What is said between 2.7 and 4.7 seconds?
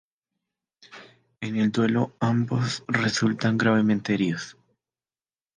resultan gravemente heridos.